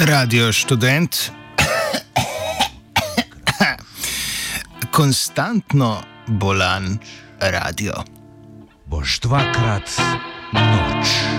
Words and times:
Radio 0.00 0.52
študent. 0.52 1.30
Konstantno 4.90 6.02
bolan 6.26 6.98
radio. 7.40 7.92
Boš 8.86 9.20
dvakrat 9.20 9.90
noč. 10.52 11.37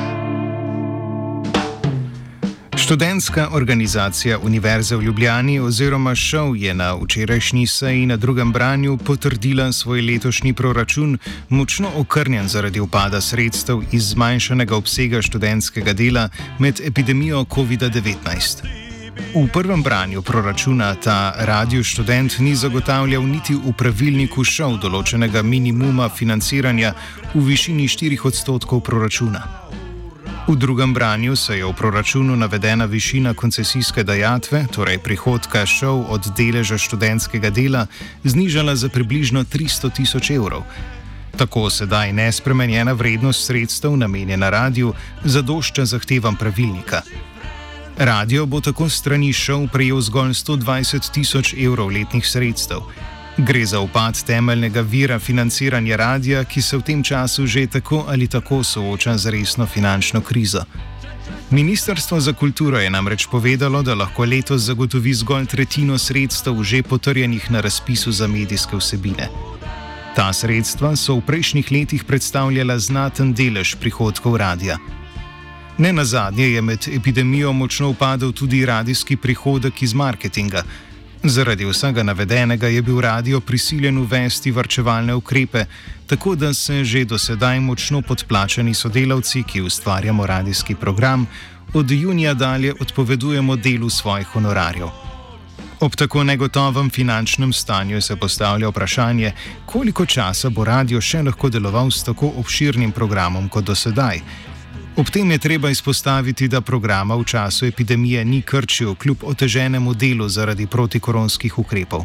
Študentska 2.90 3.50
organizacija 3.52 4.40
Univerze 4.40 4.95
v 4.95 5.02
Ljubljani 5.02 5.59
oziroma 5.59 6.16
ŠOV 6.16 6.56
je 6.58 6.73
na 6.73 6.95
včerajšnji 6.95 7.68
seji 7.68 8.06
na 8.06 8.18
drugem 8.18 8.52
branju 8.52 8.98
potrdila 8.98 9.72
svoj 9.72 10.02
letošnji 10.02 10.54
proračun, 10.54 11.17
močno 11.50 11.92
okrnjen 11.95 12.48
zaradi 12.48 12.80
upada 12.80 13.22
sredstev 13.22 13.82
iz 13.92 14.04
zmanjšanega 14.04 14.76
obsega 14.76 15.22
študentskega 15.22 15.94
dela 15.94 16.30
med 16.60 16.82
epidemijo 16.84 17.45
COVID-19. 17.45 18.66
V 19.36 19.48
prvem 19.54 19.84
branju 19.84 20.22
proračuna 20.22 20.95
ta 20.95 21.34
radio 21.38 21.84
študent 21.84 22.40
ni 22.40 22.56
zagotavljal 22.56 23.28
niti 23.28 23.54
v 23.54 23.73
pravilniku 23.78 24.44
ŠOV 24.44 24.80
določenega 24.82 25.44
minimuma 25.44 26.10
financiranja 26.10 26.94
v 27.36 27.45
višini 27.52 27.88
4 27.88 28.26
odstotkov 28.26 28.82
proračuna. 28.82 29.45
V 30.50 30.55
drugem 30.55 30.94
branju 30.94 31.36
se 31.36 31.58
je 31.58 31.66
v 31.66 31.73
proračunu 31.73 32.36
navedena 32.36 32.86
višina 32.86 33.33
koncesijske 33.33 34.03
dajatve, 34.03 34.66
torej 34.73 34.97
prihodka 34.97 35.61
šov 35.66 36.09
od 36.09 36.25
deleža 36.33 36.78
študentskega 36.78 37.50
dela, 37.53 37.86
znižala 38.25 38.73
za 38.75 38.89
približno 38.89 39.44
300 39.45 39.94
tisoč 39.94 40.31
evrov. 40.33 40.66
Tako 41.38 41.70
sedaj 41.70 42.14
nespremenjena 42.14 42.97
vrednost 42.97 43.45
sredstev 43.45 43.94
namenjena 43.97 44.50
radiju 44.50 44.94
zadošča 45.23 45.86
zahtevam 45.86 46.36
pravilnika. 46.36 47.02
Radio 47.98 48.45
bo 48.45 48.58
tako 48.61 48.89
strani 48.89 49.30
šov 49.33 49.67
prejel 49.70 50.02
zgolj 50.02 50.33
120 50.33 51.14
tisoč 51.14 51.54
evrov 51.54 51.93
letnih 51.93 52.26
sredstev. 52.26 52.82
Gre 53.39 53.66
za 53.66 53.80
upad 53.80 54.23
temeljnega 54.23 54.82
vira 54.82 55.20
financiranja 55.20 55.95
radia, 55.95 56.44
ki 56.44 56.61
se 56.61 56.77
v 56.77 56.82
tem 56.82 57.04
času 57.04 57.45
že 57.48 57.67
tako 57.67 58.04
ali 58.08 58.27
tako 58.27 58.64
sooča 58.64 59.17
z 59.17 59.30
resno 59.32 59.66
finančno 59.66 60.22
krizo. 60.22 60.64
Ministrstvo 61.50 62.20
za 62.20 62.33
kulturo 62.33 62.80
je 62.80 62.89
namreč 62.89 63.27
povedalo, 63.32 63.82
da 63.83 63.95
lahko 63.95 64.26
letos 64.26 64.61
zagotovi 64.61 65.14
zgolj 65.14 65.45
tretjino 65.45 65.98
sredstev 65.98 66.64
že 66.64 66.83
potrjenih 66.83 67.52
na 67.52 67.61
razpisu 67.61 68.11
za 68.11 68.27
medijske 68.27 68.76
vsebine. 68.76 69.30
Ta 70.16 70.33
sredstva 70.33 70.95
so 70.95 71.16
v 71.16 71.21
prejšnjih 71.21 71.71
letih 71.71 72.04
predstavljala 72.04 72.80
znaten 72.80 73.33
delež 73.33 73.76
prihodkov 73.76 74.38
radia. 74.38 74.77
Ne 75.77 75.94
na 75.94 76.06
zadnje 76.06 76.45
je 76.45 76.61
med 76.61 76.88
epidemijo 76.92 77.54
močno 77.54 77.89
upadel 77.89 78.32
tudi 78.32 78.66
radijski 78.66 79.16
prihodek 79.16 79.82
iz 79.82 79.94
marketinga. 79.94 80.64
Zaradi 81.24 81.66
vsega 81.66 82.04
navedenega 82.04 82.68
je 82.68 82.82
bil 82.82 83.02
radio 83.02 83.40
prisiljen 83.40 83.98
uvesti 83.98 84.52
varčevalne 84.52 85.16
ukrepe, 85.16 85.66
tako 86.08 86.36
da 86.36 86.54
se 86.54 86.84
že 86.84 87.06
do 87.06 87.18
sedaj 87.18 87.60
močno 87.60 88.02
podplačani 88.02 88.74
sodelavci, 88.74 89.44
ki 89.44 89.62
ustvarjamo 89.62 90.26
radijski 90.26 90.76
program, 90.76 91.28
od 91.74 91.92
junija 91.92 92.34
dalje 92.34 92.74
odpovedujemo 92.80 93.56
delu 93.56 93.90
svojih 93.90 94.28
honorarjev. 94.28 94.88
Ob 95.80 95.96
tako 95.96 96.24
negotovem 96.24 96.90
finančnem 96.90 97.54
stanju 97.54 98.02
se 98.02 98.16
postavlja 98.16 98.70
vprašanje, 98.70 99.32
koliko 99.66 100.06
časa 100.06 100.50
bo 100.50 100.64
radio 100.64 101.02
še 101.02 101.22
lahko 101.24 101.50
deloval 101.50 101.92
s 101.92 102.04
tako 102.04 102.32
obširnim 102.38 102.92
programom 102.92 103.50
kot 103.50 103.64
do 103.64 103.76
sedaj. 103.76 104.22
Ob 104.99 105.08
tem 105.10 105.32
je 105.32 105.37
treba 105.37 105.70
izpostaviti, 105.71 106.48
da 106.52 106.60
programa 106.61 107.15
v 107.15 107.23
času 107.23 107.65
epidemije 107.65 108.26
ni 108.26 108.42
krčil 108.42 108.95
kljub 108.95 109.23
oteženemu 109.23 109.93
delu 109.93 110.27
zaradi 110.30 110.67
protikoronskih 110.67 111.60
ukrepov. 111.60 112.04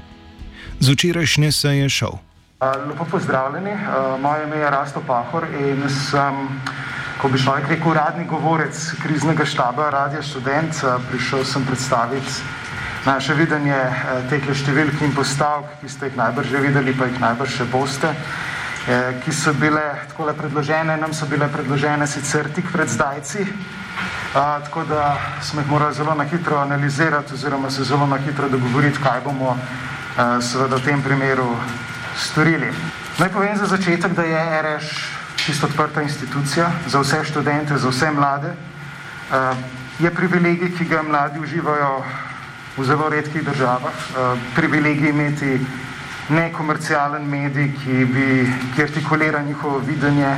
Z 0.80 0.94
včerajšnje 0.94 1.52
se 1.52 1.72
je 1.76 1.88
šel. 1.88 2.14
Lepo 2.62 3.04
pozdravljeni, 3.10 3.74
moje 4.22 4.44
ime 4.44 4.56
je 4.56 4.70
Rasto 4.70 5.02
Pahor 5.06 5.42
in 5.58 5.82
sem, 5.90 6.38
ko 7.18 7.28
bi 7.28 7.42
človek 7.42 7.68
rekel, 7.68 7.90
uradni 7.90 8.30
govorec 8.30 8.78
kriznega 9.02 9.44
štaba 9.44 9.90
Radia 9.90 10.22
Student. 10.22 10.78
Prišel 11.10 11.44
sem 11.44 11.66
predstaviti 11.66 12.30
naše 13.06 13.34
videnje 13.34 13.90
teh 14.30 14.50
številk 14.54 15.02
in 15.02 15.18
postavk, 15.18 15.80
ki 15.82 15.90
ste 15.90 16.12
jih 16.12 16.16
najbrž 16.16 16.46
že 16.46 16.62
videli, 16.62 16.94
pa 16.94 17.10
jih 17.10 17.18
najbrž 17.18 17.58
še 17.58 17.72
boste 17.74 18.14
ki 19.24 19.32
so 19.32 19.52
bile 19.56 19.80
tako 20.08 20.32
predložene, 20.36 20.96
nam 20.96 21.14
so 21.14 21.26
bile 21.26 21.48
predložene 21.48 22.06
sicer 22.06 22.48
tik 22.52 22.68
pred 22.72 22.88
zdajci, 22.88 23.46
a, 24.34 24.60
tako 24.60 24.84
da 24.84 25.16
smo 25.42 25.60
jih 25.60 25.70
morali 25.70 25.94
zelo 25.94 26.14
na 26.14 26.24
hitro 26.24 26.58
analizirati 26.58 27.34
oziroma 27.34 27.70
se 27.70 27.84
zelo 27.84 28.06
na 28.06 28.16
hitro 28.16 28.48
dogovoriti, 28.48 28.98
kaj 29.02 29.20
bomo 29.24 29.56
a, 30.16 30.40
seveda 30.40 30.76
v 30.76 30.84
tem 30.84 31.02
primeru 31.02 31.56
storili. 32.16 32.68
Naj 33.18 33.28
povem 33.28 33.56
za 33.56 33.66
začetek, 33.66 34.12
da 34.12 34.22
je 34.22 34.62
RŠ 34.62 34.84
čisto 35.36 35.66
odprta 35.66 36.02
institucija 36.02 36.70
za 36.86 37.00
vse 37.00 37.24
študente, 37.24 37.78
za 37.78 37.88
vse 37.88 38.10
mlade. 38.10 38.52
A, 39.32 39.54
je 39.98 40.10
privilegij, 40.10 40.76
ki 40.76 40.84
ga 40.84 41.02
mladi 41.02 41.40
uživajo 41.40 42.04
v 42.76 42.84
zelo 42.84 43.08
redkih 43.08 43.44
državah, 43.44 43.94
a, 44.16 44.36
privilegij 44.54 45.08
imeti 45.08 45.60
nekomercialen 46.28 47.28
medij, 47.28 47.72
ki, 47.82 48.04
bi, 48.04 48.26
ki 48.74 48.82
artikulira 48.82 49.42
njihovo 49.42 49.78
videnje, 49.78 50.36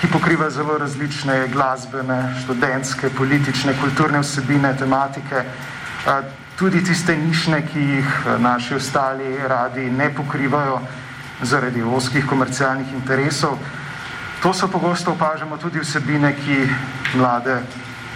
ki 0.00 0.06
pokriva 0.06 0.50
zelo 0.50 0.78
različne 0.78 1.48
glasbene, 1.52 2.34
študentske, 2.42 3.10
politične, 3.10 3.74
kulturne 3.80 4.20
vsebine, 4.22 4.76
tematike, 4.76 5.42
tudi 6.56 6.84
tiste 6.84 7.16
nišne, 7.16 7.62
ki 7.66 7.80
jih 7.80 8.14
naši 8.38 8.74
ostali 8.74 9.36
radi 9.48 9.90
ne 9.90 10.10
pokrivajo 10.14 10.80
zaradi 11.42 11.82
oskih 11.82 12.26
komercialnih 12.26 12.92
interesov. 12.94 13.58
To 14.42 14.54
so 14.54 14.68
pogosto 14.68 15.12
opažamo 15.12 15.56
tudi 15.56 15.80
vsebine, 15.82 16.32
ki 16.34 16.68
mlade 17.18 17.60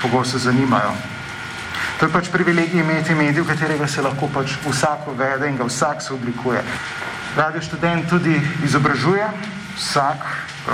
pogosto 0.03 0.39
zanimajo. 0.39 0.95
To 1.99 2.07
je 2.07 2.13
pač 2.13 2.29
privilegij 2.35 2.81
imeti 2.81 3.15
medij, 3.15 3.43
v 3.43 3.47
katerega 3.47 3.87
se 3.87 4.03
lahko 4.03 4.27
pač 4.27 4.57
vsak 4.67 5.07
uvede 5.07 5.47
in 5.47 5.57
ga 5.57 5.65
vsak 5.65 6.03
se 6.03 6.15
oblikuje. 6.15 6.63
Radio 7.33 7.63
študent 7.65 8.11
tudi 8.13 8.37
izobražuje, 8.65 9.25
vsak, 9.77 10.21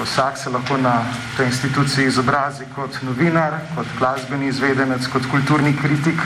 vsak 0.02 0.38
se 0.38 0.50
lahko 0.50 0.74
na 0.76 1.04
tej 1.36 1.46
instituciji 1.46 2.06
izobrazi 2.10 2.66
kot 2.74 2.98
novinar, 3.02 3.60
kot 3.76 3.86
glasbeni 3.98 4.50
izvedenec, 4.50 5.06
kot 5.06 5.22
kulturni 5.30 5.76
kritik, 5.78 6.18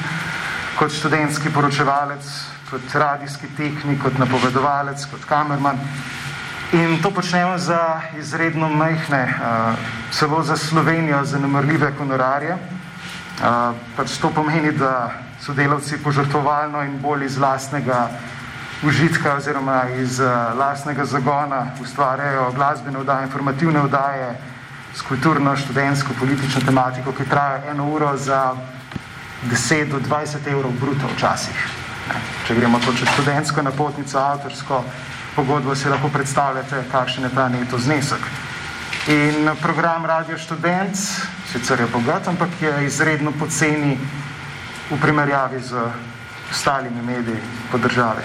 kot 0.79 0.89
študentski 0.89 1.53
poročevalec, 1.53 2.25
kot 2.71 2.95
radijski 2.95 3.53
tehnik, 3.57 4.01
kot 4.01 4.17
napovedovalec, 4.17 5.05
kot 5.13 5.29
kamerman. 5.29 5.77
In 6.73 6.97
to 7.03 7.11
počnemo 7.13 7.59
za 7.59 8.01
izredno 8.17 8.73
majhne, 8.73 9.25
uh, 9.29 9.77
celo 10.17 10.43
za 10.43 10.57
Slovenijo, 10.57 11.25
zanemrljive 11.25 11.93
honorarje. 11.99 12.57
Uh, 12.57 13.77
pač 13.97 14.17
to 14.17 14.33
pomeni, 14.33 14.73
da 14.73 15.13
so 15.45 15.53
delavci 15.53 16.01
požrtovalno 16.01 16.81
in 16.89 16.97
bolj 17.05 17.29
iz 17.29 17.37
lastnega 17.37 18.09
užitka 18.83 19.35
oziroma 19.35 19.85
iz 20.01 20.21
uh, 20.21 20.29
lastnega 20.59 21.05
zagona 21.05 21.67
ustvarjajo 21.81 22.53
glasbene 22.53 22.99
vdaje, 22.99 23.25
informativne 23.25 23.81
vdaje 23.81 24.35
s 24.95 25.03
kulturno, 25.03 25.57
študentsko, 25.57 26.15
politično 26.19 26.61
tematiko, 26.61 27.13
ki 27.13 27.29
traja 27.29 27.63
eno 27.71 27.87
uro 27.89 28.17
za 28.17 28.55
10 29.51 29.91
do 29.91 29.99
20 29.99 30.51
evrov 30.53 30.73
bruto 30.81 31.09
včasih. 31.17 31.69
Če 32.47 32.55
gremo 32.55 32.79
to 32.79 32.93
čez 32.93 33.09
študentsko 33.15 33.63
napotnico, 33.63 34.19
avtorsko 34.19 34.85
pogodbo, 35.37 35.75
si 35.75 35.89
lahko 35.89 36.09
predstavljate, 36.09 36.85
kakšen 36.93 37.25
je 37.25 37.31
ta 37.35 37.49
neto 37.49 37.79
znesek. 37.79 38.21
In 39.09 39.51
program 39.63 40.05
Radio 40.07 40.39
Študent, 40.39 40.97
sicer 41.53 41.81
je 41.81 41.87
bogat, 41.87 42.29
ampak 42.29 42.51
je 42.61 42.85
izredno 42.87 43.33
poceni 43.39 43.99
v 44.91 45.01
primerjavi 45.01 45.61
z 45.61 45.75
ostalimi 46.51 47.03
mediji 47.03 47.41
po 47.71 47.79
državi. 47.79 48.23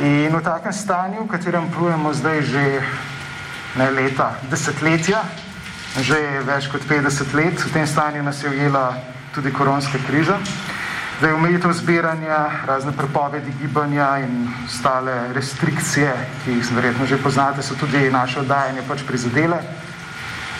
In 0.00 0.32
v 0.32 0.40
takem 0.40 0.72
stanju, 0.72 1.28
v 1.28 1.28
katerem 1.28 1.68
plujemo 1.68 2.08
zdaj 2.16 2.40
že 2.48 2.80
ne 3.76 3.88
leta, 3.92 4.40
desetletja, 4.48 5.20
že 6.00 6.40
več 6.40 6.72
kot 6.72 6.80
50 6.88 7.36
let, 7.36 7.60
v 7.60 7.68
tem 7.68 7.84
stanju 7.84 8.24
nas 8.24 8.40
je 8.40 8.48
ujela 8.48 8.96
tudi 9.36 9.52
koronska 9.52 10.00
kriza. 10.08 10.40
Da 11.20 11.28
je 11.28 11.36
omejitev 11.36 11.76
zbiranja, 11.76 12.64
razne 12.64 12.96
prepovedi 12.96 13.52
gibanja 13.60 14.24
in 14.24 14.48
ostale 14.64 15.36
restrikcije, 15.36 16.08
ki 16.44 16.56
jih 16.56 16.72
verjetno 16.72 17.04
že 17.04 17.20
poznate, 17.20 17.60
so 17.60 17.76
tudi 17.76 18.08
naše 18.08 18.40
oddajanje 18.40 18.88
pač 18.88 19.04
prizadele. 19.04 19.60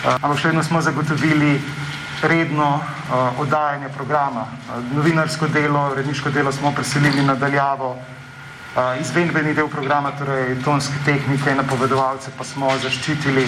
Ampak 0.05 0.37
še 0.37 0.53
vedno 0.53 0.61
smo 0.61 0.85
zagotovili 0.85 1.57
redno 2.21 2.77
uh, 2.77 3.41
oddajanje 3.41 3.89
programa. 3.89 4.45
Uh, 4.69 4.85
novinarsko 4.93 5.49
delo, 5.49 5.97
redniško 5.97 6.29
delo 6.29 6.53
smo 6.53 6.69
preselili 6.77 7.25
nadaljavo, 7.25 7.97
izvedbeni 8.99 9.53
del 9.53 9.67
programa, 9.67 10.11
torej 10.15 10.55
tonske 10.63 10.95
tehnike 11.05 11.55
napovedovalce 11.55 12.31
pa 12.37 12.43
smo 12.43 12.71
zaščitili 12.83 13.47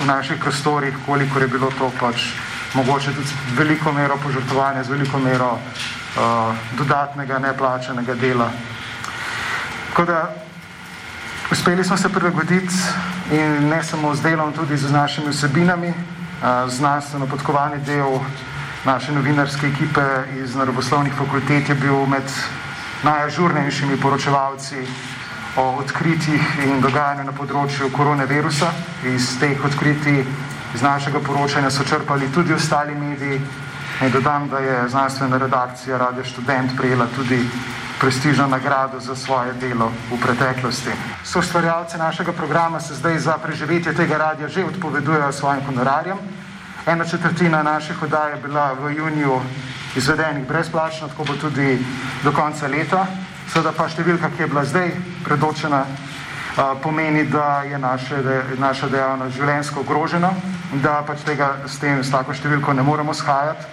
v 0.00 0.06
naših 0.06 0.40
prostorih, 0.40 0.94
koliko 1.06 1.40
je 1.40 1.48
bilo 1.48 1.70
to 1.78 1.92
pač 2.00 2.30
mogoče 2.74 3.12
tudi 3.14 3.26
z 3.26 3.32
veliko 3.56 3.92
mero 3.92 4.16
požrtovanja, 4.16 4.84
z 4.84 4.88
veliko 4.88 5.18
mero 5.18 5.52
uh, 5.52 6.56
dodatnega 6.78 7.38
neplačanega 7.38 8.14
dela. 8.14 8.50
Tako 9.88 10.04
da 10.04 10.30
uspeli 11.50 11.84
smo 11.84 11.96
se 11.96 12.08
prilagoditi 12.08 12.74
in 13.32 13.68
ne 13.68 13.82
samo 13.82 14.14
z 14.14 14.22
delom, 14.22 14.52
tudi 14.52 14.76
z 14.76 14.90
našimi 14.92 15.30
vsebinami, 15.30 15.88
uh, 15.88 16.70
znanstveno 16.70 17.26
podkovani 17.26 17.80
del 17.86 18.20
naše 18.84 19.12
novinarske 19.12 19.66
ekipe 19.66 20.04
iz 20.42 20.54
naravoslovnih 20.54 21.12
fakultet 21.14 21.68
je 21.68 21.74
bil 21.74 22.06
med 22.06 22.22
najažurnejšimi 23.02 23.96
poročevalci 24.00 24.86
o 25.56 25.64
odkritjih 25.82 26.42
in 26.66 26.80
dogajanju 26.80 27.24
na 27.24 27.32
področju 27.32 27.90
koronavirusa. 27.94 28.70
Iz 29.06 29.38
teh 29.40 29.64
odkritij 29.64 30.24
iz 30.74 30.82
našega 30.82 31.20
poročanja 31.20 31.70
so 31.70 31.84
črpali 31.84 32.32
tudi 32.34 32.54
ostali 32.54 32.94
mediji. 32.94 33.40
Naj 34.00 34.10
dodam, 34.14 34.48
da 34.48 34.58
je 34.58 34.88
znanstvena 34.88 35.38
redakcija 35.38 35.98
Radio 35.98 36.24
Student 36.24 36.76
prijela 36.76 37.06
tudi 37.16 37.40
prestižno 38.00 38.46
nagrado 38.46 39.00
za 39.00 39.16
svoje 39.16 39.52
delo 39.58 39.90
v 40.10 40.20
preteklosti. 40.22 40.90
So 41.24 41.42
stvarjalci 41.42 41.98
našega 41.98 42.32
programa 42.32 42.80
se 42.80 42.94
zdaj 42.94 43.18
za 43.18 43.38
preživetje 43.38 43.94
tega 43.94 44.18
radia 44.18 44.48
že 44.48 44.64
odpovedujejo 44.64 45.32
svojim 45.32 45.64
honorarjem. 45.66 46.18
Ena 46.88 47.04
četrtina 47.04 47.62
naših 47.62 48.02
oddaj 48.02 48.30
je 48.30 48.36
bila 48.36 48.72
v 48.72 48.96
juniju 48.96 49.40
izvedenih 49.96 50.46
brezplačno, 50.48 51.08
tako 51.08 51.24
bo 51.24 51.34
tudi 51.36 51.84
do 52.24 52.32
konca 52.32 52.66
leta. 52.66 53.02
Seveda 53.52 53.72
pa 53.76 53.88
številka, 53.92 54.30
ki 54.32 54.42
je 54.42 54.46
bila 54.48 54.62
zdaj 54.64 54.94
predočena, 55.24 55.82
pomeni, 56.82 57.26
da 57.28 57.60
je 57.68 57.78
naše, 57.78 58.22
da 58.24 58.32
je 58.32 58.56
naša 58.56 58.88
dejavnost 58.88 59.36
življenjsko 59.36 59.80
ogrožena, 59.84 60.30
da 60.80 61.02
pač 61.04 61.26
tega 61.28 61.50
s, 61.66 61.76
tem, 61.76 62.00
s 62.00 62.08
tako 62.08 62.32
številko 62.32 62.72
ne 62.72 62.82
moremo 62.82 63.12
shajati. 63.12 63.68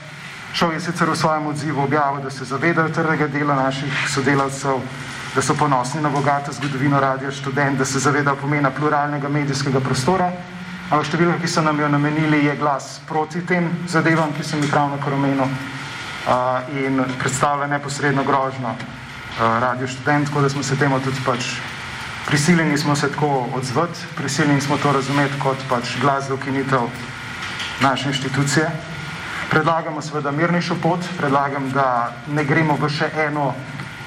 Šel 0.52 0.76
je 0.76 0.84
sicer 0.84 1.08
v 1.08 1.16
svojem 1.16 1.48
odzivu 1.48 1.86
objavil, 1.88 2.20
da 2.20 2.30
se 2.30 2.44
zavedajo 2.44 2.92
trdega 2.92 3.30
dela 3.32 3.56
naših 3.56 3.96
sodelavcev, 4.12 4.84
da 5.36 5.42
so 5.42 5.56
ponosni 5.56 6.04
na 6.04 6.12
bogato 6.12 6.52
zgodovino 6.52 7.00
radia 7.00 7.32
študent, 7.32 7.80
da 7.80 7.86
se 7.86 8.00
zavedajo 8.00 8.44
pomena 8.44 8.76
pluralnega 8.76 9.32
medijskega 9.32 9.80
prostora, 9.80 10.34
ampak 10.90 11.06
številka, 11.06 11.40
ki 11.42 11.48
so 11.48 11.62
nam 11.62 11.80
jo 11.80 11.90
namenili, 11.90 12.46
je 12.46 12.56
glas 12.56 13.00
proti 13.08 13.42
tem 13.46 13.70
zadevam, 13.88 14.34
ki 14.34 14.44
sem 14.44 14.62
jih 14.62 14.74
ravno 14.74 14.98
kar 15.04 15.14
omenil 15.14 15.48
in 16.82 17.04
predstavlja 17.22 17.68
neposredno 17.70 18.24
grožno 18.24 18.76
radio 19.38 19.88
študent, 19.88 20.30
tako 20.30 20.42
da 20.42 20.50
smo 20.50 20.64
se 20.64 20.78
temu 20.78 21.00
tudi 21.00 21.22
pač 21.26 21.56
prisiljeni 22.26 22.78
smo 22.78 22.96
se 22.96 23.12
tako 23.12 23.48
odzvati, 23.54 24.00
prisiljeni 24.16 24.62
smo 24.62 24.78
to 24.78 24.92
razumeti 24.92 25.40
kot 25.44 25.58
pač 25.70 25.98
glas 26.02 26.28
za 26.28 26.34
ukinitev 26.34 26.80
naše 27.82 28.08
inštitucije. 28.08 28.72
Predlagamo 29.50 30.02
seveda 30.02 30.32
mirnejšo 30.32 30.76
pot, 30.84 31.00
predlagam, 31.18 31.70
da 31.72 32.12
ne 32.28 32.44
gremo 32.44 32.78
v 32.82 32.90
še 32.90 33.12
eno, 33.28 33.54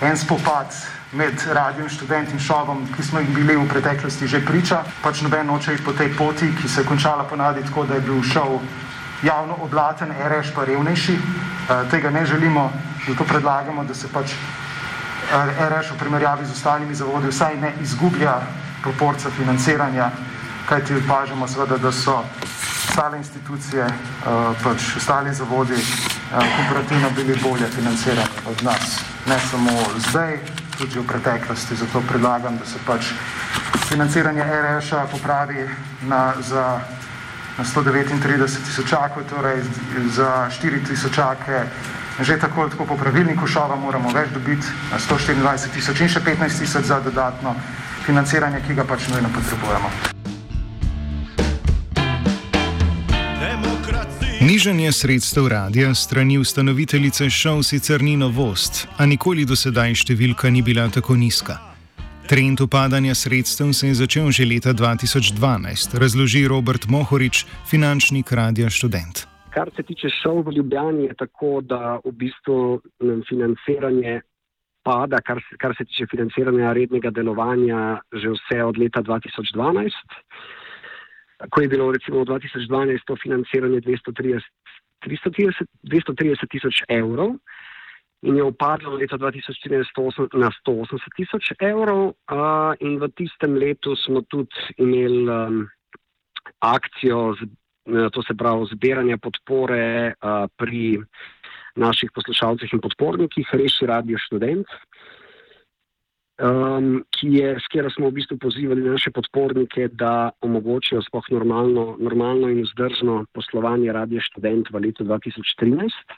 en 0.03 0.17
spopad 0.19 0.75
med 1.12 1.40
radijem 1.52 1.88
študent 1.88 2.32
in 2.32 2.40
šovom, 2.40 2.84
ki 2.96 3.02
smo 3.02 3.20
jih 3.20 3.28
bili 3.34 3.56
v 3.56 3.69
preteklosti 3.69 4.28
že 4.28 4.44
priča. 4.44 4.82
Pač 5.02 5.22
noben 5.22 5.46
noče 5.46 5.75
iti 5.75 5.84
po 5.84 5.93
tej 5.93 6.12
poti, 6.16 6.52
ki 6.62 6.69
se 6.69 6.81
je 6.81 6.87
končala 6.87 7.25
ponadi 7.25 7.64
tako, 7.64 7.87
da 7.87 7.94
je 7.94 8.00
bil 8.00 8.22
šov 8.22 8.60
javno 9.22 9.56
oblaten, 9.64 10.12
RŠ 10.12 10.52
pa 10.55 10.64
revnejši. 10.64 11.14
E, 11.14 11.20
tega 11.90 12.10
ne 12.10 12.26
želimo, 12.26 12.70
zato 13.08 13.25
predlagamo, 13.25 13.84
da 13.84 13.94
se 13.94 14.08
pač 14.12 14.34
RŠ 15.70 15.90
v 15.93 15.99
primerjavi 15.99 16.46
z 16.46 16.52
ostalimi 16.52 16.94
zavodi 16.94 17.28
vsaj 17.28 17.56
ne 17.60 17.72
izgublja 17.81 18.40
proporca 18.82 19.31
financiranja, 19.31 20.10
kajti 20.69 20.94
opažamo 20.94 21.49
seveda, 21.49 21.76
da 21.76 21.93
so 21.93 22.22
ostale 22.88 23.19
institucije, 23.19 23.87
pač 24.64 24.96
ostali 24.96 25.34
zavodi 25.34 25.76
komparativno 26.56 27.10
bili 27.16 27.37
bolje 27.43 27.66
financirani 27.66 28.40
od 28.46 28.62
nas. 28.64 29.00
Ne 29.26 29.38
samo 29.50 29.70
zdaj, 30.08 30.38
tudi 30.79 30.99
v 30.99 31.07
preteklosti. 31.07 31.77
Zato 31.77 32.01
predlagam, 32.09 32.57
da 32.59 32.65
se 32.65 32.79
pač 32.87 33.13
financiranje 33.89 34.45
RŠ-a 34.45 35.07
popravi 35.11 35.69
na, 36.07 36.35
za 36.41 36.81
na 37.59 37.65
139 37.65 38.65
tisočakov, 38.65 39.27
torej 39.27 39.67
za 40.15 40.47
4 40.47 40.87
tisočake 40.87 41.67
že 42.19 42.39
tako, 42.39 42.69
tako 42.69 42.87
po 42.87 42.97
pravilniku 42.97 43.47
šova 43.47 43.77
moramo 43.77 44.11
več 44.11 44.35
dobiti, 44.35 44.67
124 44.91 45.71
tisoč 45.71 46.01
in 46.03 46.11
še 46.11 46.21
15 46.21 46.59
tisoč 46.67 46.91
za 46.91 46.99
dodatno 47.01 47.55
financiranje, 48.03 48.63
ki 48.67 48.75
ga 48.75 48.85
pač 48.85 49.07
nujno 49.07 49.31
potrebujemo. 49.31 50.18
Nižanje 54.41 54.93
sredstev 54.93 55.49
radia 55.49 55.95
strani 55.95 56.39
ustanoviteljice 56.39 57.27
šov 57.31 57.63
sicer 57.63 58.03
ni 58.03 58.17
novost, 58.17 58.87
a 58.99 59.07
nikoli 59.07 59.43
do 59.43 59.57
sedaj 59.59 59.97
številka 59.99 60.47
ni 60.55 60.63
bila 60.63 60.85
tako 60.95 61.17
nizka. 61.19 61.57
Trend 62.31 62.63
upadanja 62.63 63.17
sredstev 63.19 63.73
se 63.75 63.91
je 63.91 63.97
začel 63.99 64.31
že 64.31 64.47
leta 64.47 64.71
2012, 64.79 65.99
razloži 65.99 66.45
Robert 66.47 66.87
Mohorič, 66.87 67.43
finančnik 67.67 68.31
Radia 68.31 68.71
Student. 68.71 69.27
Kar 69.51 69.75
se 69.75 69.83
tiče 69.83 70.07
šov 70.23 70.47
v 70.47 70.55
Ljubljani, 70.61 71.11
je 71.11 71.19
tako, 71.19 71.59
da 71.61 71.99
v 72.05 72.15
bistvu 72.15 72.79
financiranje 73.27 74.21
pada, 74.87 75.19
kar, 75.19 75.43
kar 75.59 75.75
se 75.75 75.85
tiče 75.85 76.07
financiranja 76.15 76.73
rednega 76.79 77.11
delovanja, 77.11 77.99
že 78.15 78.31
vse 78.37 78.63
od 78.65 78.79
leta 78.79 79.03
2012. 79.03 79.91
Ko 81.39 81.63
je 81.63 81.69
bilo 81.71 81.93
recimo 81.95 82.25
v 82.25 82.35
2012 82.35 83.07
to 83.07 83.15
financiranje 83.23 83.81
230 83.87 84.43
tisoč 86.51 86.83
evrov 86.89 87.39
in 88.23 88.37
je 88.37 88.43
upadlo 88.43 88.99
leta 88.99 89.15
2014 89.15 90.35
na 90.35 90.51
180 90.67 90.99
tisoč 91.17 91.53
evrov. 91.63 92.19
Uh, 92.27 92.75
in 92.83 92.99
v 92.99 93.07
tistem 93.15 93.55
letu 93.55 93.95
smo 93.95 94.27
tudi 94.27 94.51
imeli 94.83 95.31
um, 95.31 95.69
akcijo, 96.59 97.35
z, 97.39 97.47
to 98.11 98.23
se 98.27 98.35
pravi 98.35 98.67
zbiranje 98.75 99.17
podpore 99.23 100.19
uh, 100.19 100.51
pri 100.59 100.99
naših 101.79 102.11
poslušalcih 102.11 102.73
in 102.75 102.83
podpornikih, 102.83 103.47
Reši 103.55 103.87
Radio 103.87 104.19
Student. 104.19 104.67
Um, 106.39 107.01
ki 107.11 107.33
je, 107.35 107.57
s 107.59 107.67
katero 107.67 107.91
smo 107.91 108.13
v 108.13 108.21
bistvu 108.21 108.37
pozivali 108.39 108.85
naše 108.87 109.11
podpornike, 109.11 109.89
da 109.99 110.31
omogočijo 110.47 111.03
spoh 111.03 111.27
normalno, 111.35 111.97
normalno 111.99 112.47
in 112.47 112.63
vzdržno 112.63 113.25
poslovanje 113.35 113.91
Radio 113.93 114.23
Student 114.23 114.71
v 114.71 114.85
letu 114.87 115.03
2013. 115.03 116.15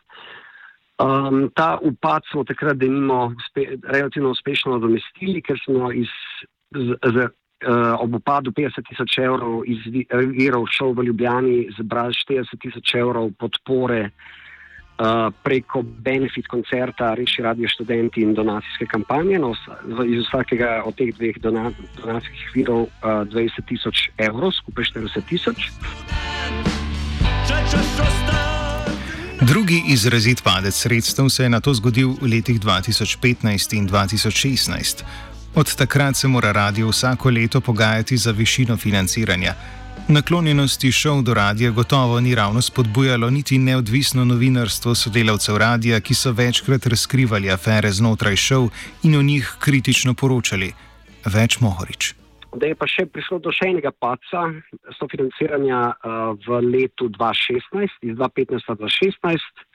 Um, 1.01 1.49
ta 1.57 1.79
upad 1.81 2.29
smo 2.29 2.45
takrat, 2.45 2.77
da 2.77 2.85
nimamo 2.85 3.33
uspe, 3.33 3.81
relativno 3.89 4.35
uspešno 4.37 4.77
nadomestili, 4.77 5.41
ker 5.41 5.57
smo 5.65 5.89
iz, 5.89 6.13
z, 6.77 7.01
z, 7.01 7.25
uh, 7.65 7.97
ob 8.05 8.21
upadu 8.21 8.53
50 8.53 8.93
tisoč 8.93 9.17
evrov 9.25 9.65
iz 9.65 9.89
virov 10.37 10.69
šov 10.69 11.01
v 11.01 11.09
Ljubljani 11.09 11.57
zbrali 11.81 12.13
40 12.13 12.61
tisoč 12.61 12.93
evrov 13.01 13.33
podpore 13.41 14.05
uh, 14.05 14.37
preko 15.43 15.83
benefit 15.83 16.47
koncerta 16.47 17.15
Reši 17.15 17.43
Radio 17.43 17.69
študenti 17.69 18.21
in 18.21 18.35
donacijske 18.35 18.87
kampanje. 18.87 19.39
No, 19.39 19.55
iz 20.07 20.27
vsakega 20.29 20.83
od 20.85 20.95
teh 20.95 21.15
dveh 21.17 21.39
dona, 21.41 21.71
donacijskih 21.97 22.51
virov 22.55 22.83
uh, 22.83 23.25
20 23.29 23.65
tisoč 23.69 24.11
evrov, 24.19 24.53
skupaj 24.53 24.85
40 24.85 25.29
tisoč. 25.29 25.71
Drugi 29.41 29.83
izrazit 29.89 30.43
padec 30.45 30.75
sredstev 30.75 31.29
se 31.29 31.43
je 31.43 31.49
na 31.51 31.61
to 31.61 31.75
zgodil 31.75 32.13
v 32.21 32.29
letih 32.29 32.61
2015 32.61 33.77
in 33.77 33.89
2016. 33.89 35.05
Od 35.55 35.77
takrat 35.77 36.17
se 36.17 36.29
mora 36.29 36.53
radio 36.53 36.89
vsako 36.89 37.31
leto 37.31 37.61
pogajati 37.61 38.17
za 38.17 38.31
višino 38.31 38.77
financiranja. 38.77 39.55
Naklonjenosti 40.11 40.91
šov 40.93 41.21
do 41.23 41.35
radia 41.35 41.71
gotovo 41.71 42.21
ni 42.21 42.35
ravno 42.35 42.63
spodbujalo 42.63 43.31
niti 43.31 43.59
neodvisno 43.59 44.25
novinarstvo 44.25 44.95
sodelavcev 44.95 45.57
radia, 45.57 46.01
ki 46.01 46.15
so 46.15 46.33
večkrat 46.33 46.87
razkrivali 46.87 47.51
afere 47.51 47.91
znotraj 47.91 48.37
šov 48.37 48.67
in 49.07 49.15
o 49.15 49.23
njih 49.23 49.53
kritično 49.61 50.15
poročali. 50.15 50.73
Več 51.35 51.61
Mohorič. 51.61 52.15
Da 52.59 52.67
je 52.67 52.75
pa 52.75 52.91
še 52.91 53.07
prišlo 53.07 53.39
do 53.39 53.55
še 53.55 53.71
enega 53.71 53.93
paca 53.95 54.49
sofinanciranja 54.99 55.81
uh, 55.95 56.35
v 56.43 56.59
letu 56.67 57.07
2016, 57.15 58.03
iz 58.11 58.19
2015 58.19 58.67
do 58.67 58.91
2016, 58.91 59.67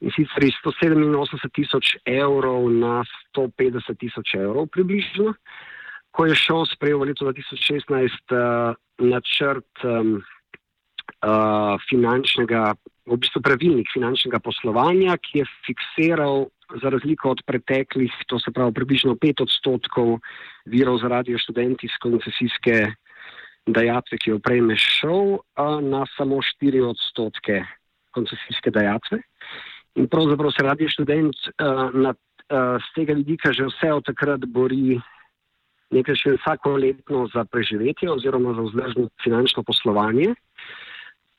in 0.00 0.16
sicer 0.16 0.48
iz 0.48 0.56
187 0.64 1.52
tisoč 1.52 1.98
evrov 2.08 2.70
na 2.72 3.02
150 3.36 4.00
tisoč 4.00 4.32
evrov, 4.40 4.72
približno, 4.72 5.34
ko 6.18 6.26
je 6.26 6.34
šel 6.34 6.66
sprejel 6.66 6.98
v 6.98 7.14
letu 7.14 7.30
2016 7.30 7.86
uh, 8.34 8.74
načrt 8.98 9.70
um, 9.86 10.18
uh, 11.22 11.78
finančnega, 11.86 12.74
v 13.06 13.18
bistvu 13.22 13.38
pravilnik 13.38 13.86
finančnega 13.94 14.42
poslovanja, 14.42 15.14
ki 15.22 15.38
je 15.38 15.50
fiksiral 15.62 16.50
za 16.82 16.90
razliko 16.90 17.30
od 17.30 17.40
preteklih, 17.46 18.10
to 18.26 18.42
se 18.42 18.50
pravi 18.50 18.74
približno 18.74 19.14
5 19.14 19.46
odstotkov 19.46 20.18
virov 20.66 20.98
za 20.98 21.08
radio 21.08 21.38
študenti 21.38 21.86
iz 21.86 21.94
koncesijske 22.02 22.90
dajatve, 23.70 24.18
ki 24.18 24.34
jo 24.34 24.38
prejme 24.42 24.74
šov, 24.74 25.46
na 25.86 26.02
samo 26.18 26.42
4 26.42 26.82
odstotke 26.82 27.62
koncesijske 28.10 28.74
dajatve. 28.74 29.22
In 29.96 30.10
pravzaprav 30.10 30.50
se 30.52 30.66
radio 30.66 30.88
študent 30.90 31.46
na, 31.94 32.12
z 32.82 32.88
tega 32.96 33.16
vidika 33.16 33.52
že 33.52 33.70
vse 33.70 33.92
od 33.92 34.04
takrat 34.04 34.44
bori 34.44 34.98
nekaj 35.90 36.16
še 36.20 36.36
vsako 36.36 36.76
letno 36.76 37.26
za 37.34 37.44
preživetje 37.44 38.10
oziroma 38.10 38.54
za 38.54 38.66
vzdržno 38.66 39.08
finančno 39.24 39.62
poslovanje 39.62 40.34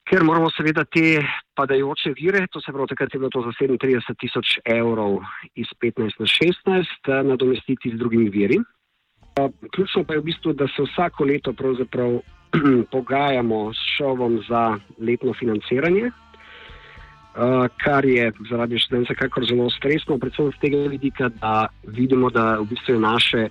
ker 0.10 0.26
moramo 0.26 0.50
seveda 0.50 0.84
te 0.90 1.22
padajoče 1.58 2.16
vire, 2.18 2.48
to 2.50 2.62
se 2.62 2.74
pravi, 2.74 2.90
takrat 2.90 3.14
je 3.14 3.20
bilo 3.22 3.30
to 3.30 3.44
za 3.46 3.54
37 3.60 4.18
tisoč 4.18 4.58
evrov 4.66 5.20
iz 5.54 5.70
15 5.78 6.18
na 6.20 6.26
16, 6.26 7.10
eh, 7.14 7.24
nadomestiti 7.24 7.94
z 7.94 8.00
drugimi 8.00 8.30
viri. 8.30 8.58
Eh, 8.58 9.50
ključno 9.76 10.04
pa 10.04 10.14
je 10.14 10.20
v 10.20 10.28
bistvu, 10.32 10.54
da 10.54 10.68
se 10.68 10.84
vsako 10.88 11.30
leto 11.30 11.54
pogajamo 12.94 13.74
s 13.74 13.82
šovom 13.98 14.42
za 14.50 14.80
letno 14.98 15.34
financiranje, 15.34 16.10
eh, 16.10 17.68
kar 17.78 18.06
je 18.06 18.32
zaradi 18.50 18.80
študenta 18.80 19.14
kakor 19.14 19.46
zelo 19.46 19.70
stresno, 19.70 20.18
predvsem 20.18 20.52
z 20.52 20.62
tega 20.62 20.78
vidika, 20.90 21.30
da 21.30 21.68
vidimo, 21.86 22.30
da 22.30 22.58
v 22.58 22.66
bistvu 22.66 22.94
je 22.94 23.00
naše 23.00 23.50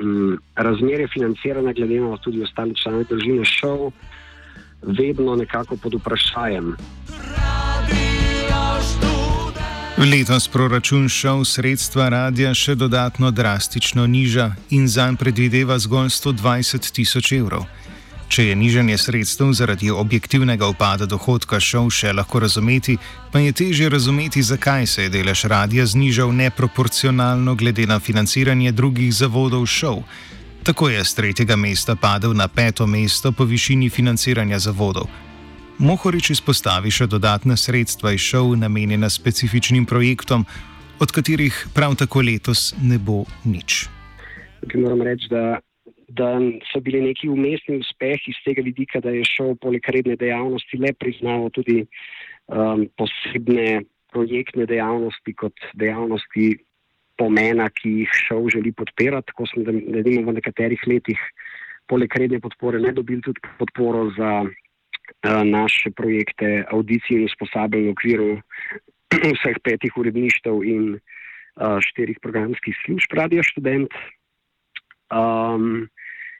m, 0.00 0.38
razmerje 0.54 1.08
financiranja 1.12 1.72
glede 1.72 2.00
na 2.00 2.16
tudi 2.16 2.42
ostale 2.42 2.74
člane 2.74 3.04
družine 3.04 3.44
šov 3.44 3.90
vedno 4.82 5.36
nekako 5.36 5.76
pod 5.76 5.94
vprašanjem. 5.94 6.76
Letos 9.98 10.48
proračun 10.48 11.08
šov 11.08 11.42
sredstva 11.44 12.08
radia 12.08 12.52
še 12.54 12.76
dodatno 12.78 13.30
drastično 13.34 14.06
niža 14.06 14.52
in 14.70 14.86
zanj 14.88 15.16
predvideva 15.18 15.78
zgolj 15.78 16.12
120 16.14 16.92
tisoč 16.94 17.32
evrov. 17.32 17.66
Če 18.28 18.44
je 18.44 18.54
nižanje 18.56 18.98
sredstev 18.98 19.52
zaradi 19.56 19.90
objektivnega 19.90 20.68
upada 20.68 21.06
dohodka 21.08 21.60
šov 21.60 21.88
še 21.90 22.12
lahko 22.12 22.42
razumeti, 22.44 22.98
pa 23.32 23.40
je 23.40 23.52
težje 23.52 23.88
razumeti, 23.88 24.42
zakaj 24.42 24.86
se 24.86 25.06
je 25.06 25.12
delež 25.12 25.44
radia 25.48 25.86
znižal 25.86 26.34
neproporcionalno 26.36 27.54
glede 27.54 27.86
na 27.86 27.98
financiranje 27.98 28.72
drugih 28.72 29.14
zavodov 29.14 29.64
šov. 29.66 30.02
Tako 30.62 30.88
je 30.88 31.04
z 31.04 31.14
tretjega 31.14 31.56
mesta 31.56 31.96
padel 31.96 32.34
na 32.36 32.48
peto 32.48 32.86
mesto 32.86 33.32
po 33.32 33.44
višini 33.44 33.88
financiranja 33.88 34.58
zavodov. 34.58 35.08
Mohorič 35.78 36.30
izpostavi 36.34 36.90
še 36.90 37.06
dodatna 37.06 37.56
sredstva 37.56 38.12
iz 38.12 38.20
šov, 38.20 38.56
namenjena 38.58 39.08
specifičnim 39.08 39.86
projektom, 39.86 40.44
od 41.00 41.12
katerih 41.14 41.54
prav 41.74 41.94
tako 41.96 42.20
letos 42.20 42.74
ne 42.82 42.98
bo 42.98 43.24
nič. 43.44 43.86
Moram 44.74 45.02
reči, 45.06 45.30
da, 45.30 45.62
da 46.08 46.40
so 46.72 46.80
bili 46.80 47.00
neki 47.00 47.28
umestni 47.28 47.76
uspehi 47.76 48.32
iz 48.32 48.40
tega 48.44 48.62
vidika, 48.64 49.00
da 49.00 49.10
je 49.12 49.24
šel 49.28 49.54
poleg 49.60 49.84
redne 49.92 50.16
dejavnosti 50.16 50.80
le 50.80 50.92
priznaval 50.96 51.50
tudi 51.52 51.82
um, 52.46 52.86
posebne 52.96 53.82
projektne 54.12 54.64
dejavnosti 54.66 55.34
kot 55.36 55.68
dejavnosti 55.76 56.54
pomena, 57.18 57.68
ki 57.68 57.90
jih 58.02 58.14
šov 58.24 58.48
želi 58.54 58.72
podpirati. 58.72 59.26
Tako 59.32 59.46
smo, 59.50 59.66
da, 59.66 59.72
da 59.72 60.00
v 60.00 60.36
nekaterih 60.38 60.86
letih, 60.86 61.20
poleg 61.88 62.14
redne 62.16 62.40
podpore, 62.40 62.80
ne 62.80 62.92
dobili 62.92 63.20
tudi 63.22 63.42
podporo 63.58 64.08
za 64.16 64.32
uh, 64.44 65.42
naše 65.44 65.90
projekte 65.90 66.64
audicij 66.72 67.18
in 67.18 67.28
usposabljanja 67.28 67.90
v 67.90 67.96
okviru 67.96 68.30
vseh 69.36 69.60
petih 69.64 69.92
uredništev 69.96 70.64
in 70.64 70.94
uh, 70.96 71.76
štirih 71.84 72.16
programskih 72.22 72.76
služb 72.86 73.12
Radio 73.12 73.44
Student. 73.44 73.92
Um, 75.12 75.88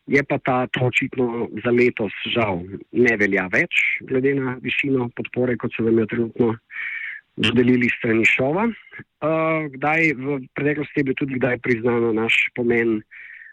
je 0.09 0.23
pa 0.25 0.39
ta 0.39 0.67
to 0.73 0.89
očitno 0.89 1.49
za 1.65 1.71
letos 1.71 2.13
žal 2.33 2.63
ne 2.93 3.17
velja 3.21 3.47
več, 3.53 4.01
glede 4.09 4.35
na 4.35 4.57
višino 4.63 5.11
podpore, 5.17 5.57
kot 5.61 5.75
se 5.77 5.85
nam 5.85 5.99
je 6.01 6.07
trenutno 6.07 6.55
dodelili 7.37 7.91
strani 7.99 8.25
šova. 8.27 8.67
Uh, 8.69 9.69
kdaj, 9.75 10.15
v 10.17 10.39
preteklosti 10.57 11.03
je 11.03 11.09
bil 11.11 11.19
tudi 11.19 11.39
kdaj 11.39 11.61
priznano 11.63 12.13
naš 12.17 12.49
pomen 12.57 13.03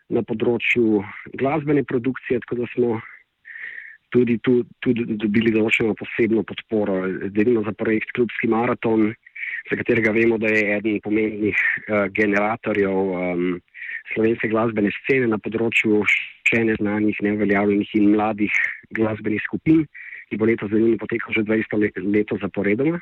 na 0.09 0.23
področju 0.25 1.03
glasbene 1.37 1.83
produkcije, 1.83 2.41
tako 2.45 2.63
da 2.63 2.71
smo 2.73 2.95
tudi 4.13 4.37
tu 4.45 4.61
tudi 4.85 5.03
dobili 5.19 5.51
določeno 5.51 5.95
posebno 5.97 6.45
podporo. 6.47 7.01
Delimo 7.35 7.65
za 7.67 7.75
projekt 7.75 8.13
Klubski 8.15 8.47
maraton, 8.47 9.11
za 9.69 9.77
katerega 9.77 10.13
vemo, 10.15 10.39
da 10.41 10.49
je 10.53 10.77
eden 10.77 11.01
pomembnih 11.03 11.57
uh, 11.57 12.05
generatorjev 12.15 12.95
um, 12.95 13.45
slovenske 14.13 14.49
glasbene 14.53 14.93
scene 15.01 15.27
na 15.27 15.41
področju 15.41 16.05
še 16.49 16.63
neznanih, 16.69 17.17
neuveljavljenih 17.25 17.93
in 17.99 18.11
mladih 18.15 18.53
glasbenih 18.95 19.41
skupin, 19.45 19.85
ki 20.29 20.39
bo 20.41 20.47
letos 20.49 20.71
zanimivo 20.71 21.03
potekal 21.03 21.35
že 21.35 21.45
20 21.45 22.05
let, 22.13 22.33
zaporedoma. 22.41 23.01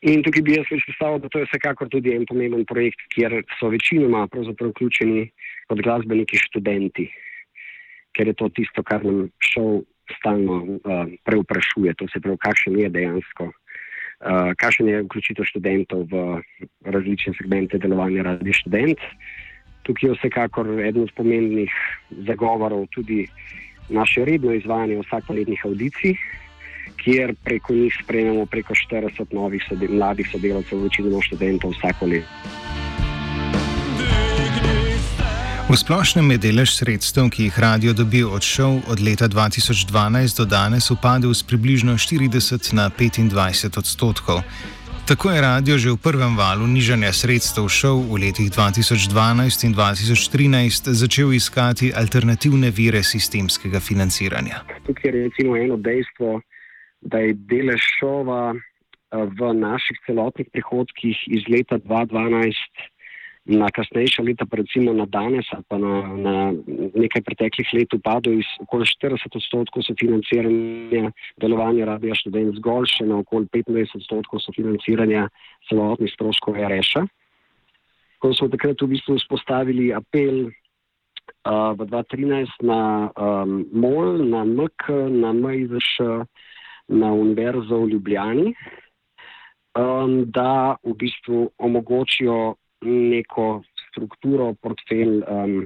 In 0.00 0.22
tukaj 0.24 0.42
bi 0.42 0.54
jaz 0.56 0.68
izpostavil, 0.72 1.18
da 1.20 1.28
to 1.28 1.42
je 1.42 1.46
vsekakor 1.50 1.90
tudi 1.92 2.14
en 2.16 2.24
pomemben 2.24 2.64
projekt, 2.64 3.02
kjer 3.12 3.42
so 3.58 3.68
večinoma 3.68 4.24
vključeni 4.32 5.26
kot 5.68 5.82
glasbeniki 5.84 6.40
študenti, 6.40 7.04
ker 8.16 8.30
je 8.30 8.34
to 8.34 8.48
tisto, 8.56 8.82
kar 8.82 9.04
nam 9.04 9.28
šel 9.44 9.82
stalno 10.16 10.56
uh, 10.64 11.04
preuprašuje. 11.28 11.92
To 12.00 12.08
se 12.08 12.20
pravi, 12.20 12.40
kakšen 12.40 12.78
je 12.80 12.88
dejansko, 12.96 13.50
uh, 13.52 14.50
kakšen 14.56 14.88
je 14.88 15.02
vključitev 15.04 15.50
študentov 15.52 16.08
v 16.08 16.24
različne 16.88 17.36
segmente 17.36 17.78
delovanja 17.78 18.24
radi 18.32 18.56
študent. 18.56 19.04
Tukaj 19.90 20.06
je 20.06 20.14
vsekakor 20.14 20.68
eden 20.78 21.02
od 21.02 21.10
pomembnih 21.18 21.70
zagovorov 22.30 22.86
tudi 22.94 23.24
naše 23.88 24.24
redno 24.24 24.54
izvajanje 24.54 25.00
vsakoletnih 25.02 25.64
audicij 25.66 26.14
kjer 27.02 27.34
preko 27.44 27.74
njih 27.74 27.94
sprejemamo 28.02 28.46
preko 28.46 28.74
40 28.74 29.34
novih 29.34 29.62
sode, 29.68 29.88
mladih 29.88 30.28
sodelavcev, 30.32 30.82
večinoma 30.82 31.22
študentov 31.22 31.74
vsako 31.74 32.06
leto. 32.06 32.28
V 35.70 35.76
splošnem 35.78 36.30
je 36.30 36.38
delež 36.38 36.72
sredstev, 36.74 37.28
ki 37.30 37.44
jih 37.46 37.58
radio 37.58 37.92
dobi 37.94 38.24
od 38.26 38.42
šov 38.42 38.80
od 38.90 39.00
leta 39.00 39.28
2012 39.30 40.38
do 40.38 40.44
danes, 40.44 40.90
upadel 40.90 41.34
z 41.34 41.42
približno 41.42 41.94
40 41.94 42.74
na 42.74 42.90
25 42.90 43.78
odstotkov. 43.78 44.42
Tako 45.10 45.30
je 45.30 45.40
radio 45.42 45.74
že 45.74 45.90
v 45.90 45.98
prvem 45.98 46.38
valu 46.38 46.70
nižanja 46.70 47.10
sredstev 47.10 47.66
šov 47.66 48.14
v 48.14 48.30
letih 48.30 48.46
2012 48.46 49.66
in 49.66 49.74
2013 49.74 50.86
začel 50.94 51.34
iskati 51.34 51.90
alternativne 51.90 52.70
vire 52.70 53.02
sistemskega 53.02 53.82
financiranja. 53.82 54.62
Tukaj 54.86 55.10
je 55.10 55.26
recimo 55.26 55.58
eno 55.58 55.74
dejstvo, 55.82 56.38
da 57.02 57.26
je 57.26 57.34
delež 57.34 57.82
šova 57.98 58.54
eh, 58.54 58.58
v 59.10 59.40
naših 59.50 59.98
celotnih 60.06 60.46
prihodkih 60.54 61.18
iz 61.26 61.42
leta 61.50 61.82
2012 61.82 62.54
na 63.44 63.70
kasnejša 63.72 64.22
leta, 64.22 64.44
pa 64.46 64.60
recimo 64.60 64.92
na 64.92 65.06
danes, 65.08 65.48
pa 65.68 65.78
na, 65.80 65.94
na 66.16 66.34
nekaj 66.94 67.22
preteklih 67.24 67.68
let 67.72 67.94
upadlo 67.96 68.32
iz 68.36 68.48
okoli 68.60 68.84
40 68.84 69.36
odstotkov 69.36 69.82
sofinanciranja 69.86 71.10
delovanja 71.40 71.88
radia 71.88 72.14
študent 72.14 72.60
zgolj 72.60 72.90
še 72.92 73.08
na 73.08 73.20
okoli 73.24 73.48
25 73.48 73.96
odstotkov 73.96 74.44
sofinanciranja 74.44 75.28
celotnih 75.68 76.12
stroškov 76.12 76.60
RŠ-a. 76.60 77.06
Ko 78.20 78.34
smo 78.36 78.50
takrat 78.52 78.76
v 78.84 78.92
bistvu 78.92 79.16
vzpostavili 79.16 79.88
apel 79.96 80.52
uh, 80.52 81.72
v 81.72 81.88
2013 81.88 82.60
na 82.68 83.08
um, 83.16 83.64
MOL, 83.72 84.20
na 84.28 84.44
MK, 84.44 85.08
na 85.08 85.32
MIZŠ, 85.32 86.28
na 86.92 87.08
Univerzo 87.16 87.80
v 87.86 87.96
Ljubljani. 87.96 88.52
um, 89.78 90.24
da 90.30 90.76
v 90.82 90.94
bistvu 90.94 91.50
omogočijo 91.58 92.54
neko 92.84 93.62
strukturo, 93.90 94.52
portfelj 94.62 95.22
um, 95.26 95.56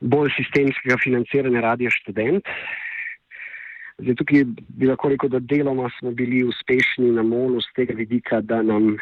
bolj 0.00 0.30
sistemskega 0.36 0.98
financiranja 1.02 1.62
radia 1.64 1.90
študent. 1.90 2.46
Zdaj, 3.98 4.14
tukaj 4.20 4.44
bi 4.78 4.86
lahko 4.86 5.10
rekel, 5.10 5.32
da 5.32 5.40
deloma 5.42 5.88
smo 5.98 6.12
bili 6.14 6.44
uspešni 6.46 7.10
na 7.16 7.24
molu 7.26 7.60
z 7.64 7.72
tega 7.74 7.96
vidika, 7.98 8.40
da 8.40 8.62
nam 8.62 8.94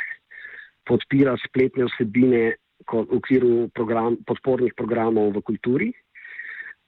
podpira 0.88 1.34
spletne 1.44 1.84
vsebine 1.90 2.56
v 2.86 3.02
okviru 3.18 3.68
program, 3.74 4.16
podpornih 4.24 4.72
programov 4.78 5.34
v 5.34 5.42
kulturi 5.42 5.88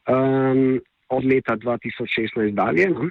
um, 0.08 0.78
od 1.10 1.24
leta 1.24 1.56
2016 1.56 2.54
dalje. 2.54 2.88
No? 2.92 3.10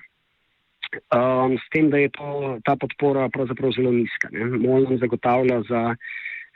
Um, 1.12 1.58
s 1.60 1.68
tem, 1.74 1.92
da 1.92 2.00
je 2.00 2.10
to, 2.16 2.58
ta 2.64 2.78
podpora 2.80 3.28
pravzaprav 3.30 3.76
zelo 3.76 3.92
nizka. 3.92 4.32
MOL 4.32 4.88
nam 4.88 4.98
zagotavlja 4.98 5.62
za 5.68 5.82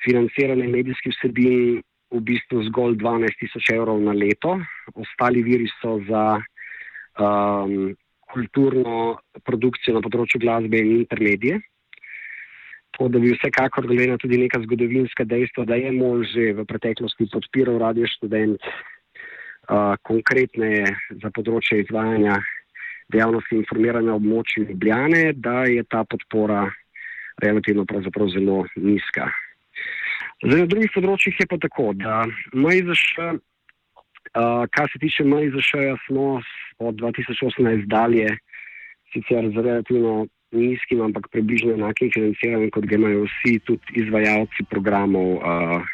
financiranje 0.06 0.68
medijskih 0.68 1.14
vsebin 1.16 1.82
v 2.12 2.20
bistvu 2.28 2.64
zgolj 2.68 2.98
12 3.00 3.40
tisoč 3.40 3.72
evrov 3.74 4.02
na 4.04 4.14
leto, 4.14 4.58
ostali 4.94 5.44
viri 5.44 5.70
so 5.80 6.00
za 6.10 6.42
um, 7.16 7.96
kulturno 8.32 9.20
produkcijo 9.48 9.96
na 9.96 10.04
področju 10.04 10.42
glasbe 10.44 10.80
in 10.80 10.98
intermedije. 11.02 11.60
Tako 12.92 13.08
da 13.08 13.22
bi 13.24 13.32
vsekakor 13.32 13.88
glede 13.88 14.10
na 14.12 14.18
tudi 14.20 14.40
neka 14.42 14.60
zgodovinska 14.66 15.24
dejstva, 15.24 15.66
da 15.66 15.80
je 15.80 15.92
MOL 15.96 16.26
že 16.28 16.52
v 16.58 16.66
preteklosti 16.68 17.30
podpiral 17.32 17.80
radio 17.80 18.08
študent, 18.18 18.60
uh, 18.60 19.96
konkretne 20.04 20.84
za 21.24 21.32
področje 21.32 21.86
izvajanja 21.86 22.36
dejavnosti 23.12 23.56
informiranja 23.56 24.16
območja 24.16 24.66
Ljubljane, 24.68 25.24
da 25.36 25.64
je 25.68 25.84
ta 25.88 26.04
podpora 26.04 26.66
relativno 27.44 27.86
zelo 28.32 28.66
nizka. 28.76 29.32
Zdaj, 30.42 30.64
na 30.64 30.66
drugih 30.66 30.90
področjih 30.90 31.38
je 31.38 31.46
pa 31.46 31.58
tako, 31.62 31.92
da 31.94 32.24
MIZŠ, 32.58 33.02
uh, 33.22 34.64
kar 34.74 34.90
se 34.90 35.02
tiče 35.04 35.26
MIZŠ, 35.30 35.70
smo 36.08 36.40
od 36.82 36.98
2018 36.98 37.86
dalje 37.86 38.26
sicer 39.14 39.52
z 39.54 39.62
relativno 39.62 40.26
nizkim, 40.52 41.04
ampak 41.06 41.30
približno 41.30 41.76
enakim 41.78 42.10
financiranjem, 42.16 42.74
kot 42.74 42.90
ga 42.90 42.98
imajo 42.98 43.28
vsi 43.28 43.60
tudi 43.70 44.02
izvajalci 44.02 44.66
programov 44.72 45.38
uh, 45.38 45.94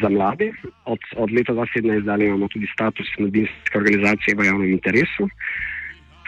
za 0.00 0.08
mlade. 0.08 0.54
Od, 0.88 1.04
od 1.20 1.36
leta 1.36 1.52
2017 1.52 2.08
dalje 2.08 2.32
imamo 2.32 2.48
tudi 2.48 2.70
status 2.72 3.12
mladinske 3.20 3.78
organizacije 3.78 4.38
v 4.38 4.48
javnem 4.48 4.72
interesu. 4.78 5.28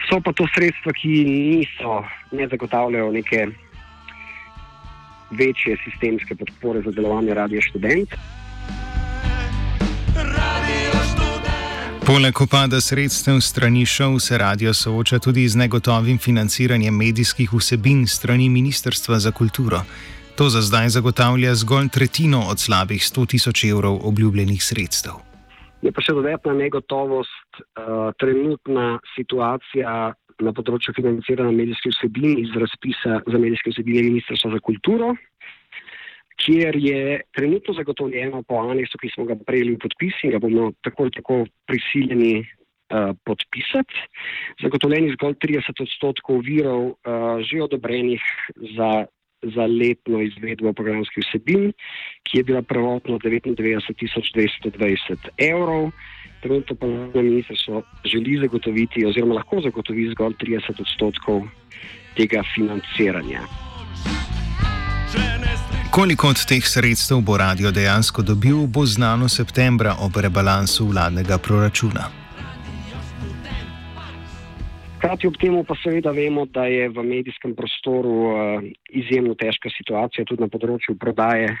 So 0.05 0.21
pa 0.21 0.29
to 0.29 0.45
sredstva, 0.53 0.93
ki 0.93 1.25
niso, 1.25 2.03
ne 2.37 2.45
zagotavljajo 2.53 3.09
neke 3.17 3.47
večje 5.31 5.77
sistemske 5.83 6.35
podpore 6.35 6.81
za 6.81 6.91
delovanje 6.91 7.33
radia 7.33 7.61
študent. 7.61 8.09
Poleg 12.07 12.41
upada 12.41 12.79
sredstev 12.81 13.41
strani 13.41 13.85
šov 13.85 14.19
se 14.19 14.37
radio 14.37 14.73
sooča 14.73 15.19
tudi 15.19 15.47
z 15.47 15.59
negotovim 15.59 16.17
financiranjem 16.17 16.95
medijskih 16.95 17.53
vsebin 17.53 18.07
strani 18.07 18.49
Ministrstva 18.49 19.19
za 19.19 19.31
kulturo. 19.31 19.81
To 20.37 20.49
za 20.49 20.61
zdaj 20.61 20.89
zagotavlja 20.89 21.55
zgolj 21.55 21.89
tretjino 21.89 22.39
od 22.51 22.59
slabih 22.59 23.01
100 23.01 23.27
tisoč 23.27 23.63
evrov 23.63 23.99
obljubljenih 24.07 24.63
sredstev. 24.63 25.13
Je 25.81 25.91
pa 25.91 26.01
še 26.01 26.13
dodatna 26.13 26.53
negotovost, 26.53 27.49
uh, 27.59 28.13
trenutna 28.19 28.99
situacija 29.15 30.13
na 30.43 30.53
področju 30.53 30.93
financiranja 30.97 31.53
medijskih 31.55 31.93
vsebin 31.95 32.37
iz 32.41 32.53
razpisa 32.59 33.21
za 33.25 33.39
medijske 33.41 33.73
vsebine 33.73 34.05
Ministrstva 34.05 34.53
za 34.53 34.59
kulturo, 34.63 35.15
kjer 36.37 36.77
je 36.77 37.21
trenutno 37.33 37.73
zagotovljeno 37.73 38.43
po 38.47 38.61
aneksu, 38.61 38.99
ki 39.01 39.09
smo 39.15 39.25
ga 39.25 39.37
prejeli 39.47 39.73
v 39.75 39.81
podpis 39.81 40.21
in 40.23 40.35
ga 40.35 40.41
bomo 40.43 40.69
tako 40.85 41.07
ali 41.07 41.15
tako 41.17 41.37
prisiljeni 41.65 42.33
uh, 42.43 43.17
podpisati, 43.25 44.05
zagotovljeni 44.61 45.15
zgolj 45.17 45.37
30 45.41 45.83
odstotkov 45.87 46.45
virov 46.45 46.83
uh, 46.93 47.41
že 47.41 47.63
odobrenih 47.65 48.21
za, 48.77 49.07
za 49.41 49.65
letno 49.65 50.21
izvedbo 50.21 50.73
programskih 50.73 51.23
vsebin, 51.27 51.73
ki 52.23 52.37
je 52.37 52.43
bila 52.43 52.61
prvotno 52.61 53.19
99.220 53.19 55.15
evrov. 55.37 55.91
Trenutno 56.41 56.75
pa 56.75 56.87
na 56.87 57.21
ministrstvo 57.21 57.83
želi 58.05 58.37
zagotoviti, 58.39 59.05
oziroma 59.05 59.33
lahko 59.35 59.61
zagotovi 59.61 60.09
zgolj 60.11 60.33
30 60.33 60.81
odstotkov 60.81 61.41
tega 62.15 62.43
financiranja. 62.55 63.41
Koliko 65.91 66.27
od 66.27 66.45
teh 66.45 66.67
sredstev 66.67 67.21
bo 67.21 67.37
radio 67.37 67.71
dejansko 67.71 68.21
dobil, 68.21 68.67
bo 68.67 68.85
znano 68.85 69.29
septembra 69.29 69.95
ob 69.99 70.17
rebalansu 70.17 70.85
vladnega 70.85 71.37
proračuna. 71.37 72.16
Hkrati 74.97 75.27
ob 75.29 75.35
tem 75.37 75.53
pa 75.61 75.75
seveda 75.77 76.09
vemo, 76.09 76.47
da 76.49 76.63
je 76.65 76.87
v 76.89 77.03
medijskem 77.05 77.53
prostoru 77.53 78.13
uh, 78.33 78.63
izjemno 78.89 79.35
težka 79.37 79.69
situacija 79.69 80.25
tudi 80.25 80.41
na 80.41 80.49
področju 80.49 80.95
prodaje 80.97 81.51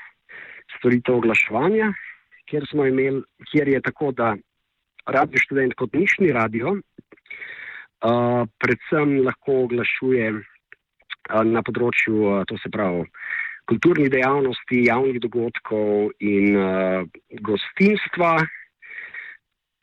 storitev 0.79 1.19
oglaševanja, 1.19 1.91
kjer, 2.49 2.65
imeli, 2.73 3.21
kjer 3.51 3.69
je 3.69 3.81
tako, 3.85 4.09
da 4.17 4.31
radio 5.05 5.41
študent 5.43 5.75
kot 5.77 5.93
nišni 5.93 6.31
radio, 6.33 6.73
uh, 6.81 8.41
predvsem 8.57 9.19
lahko 9.27 9.59
oglašuje 9.67 10.31
uh, 10.33 11.43
na 11.45 11.61
področju, 11.61 12.15
uh, 12.17 12.39
to 12.49 12.57
se 12.57 12.71
pravi, 12.73 13.05
kulturnih 13.69 14.09
dejavnosti, 14.17 14.81
javnih 14.87 15.21
dogodkov 15.21 16.09
in 16.25 16.57
uh, 16.57 17.05
gostinstva. 17.45 18.33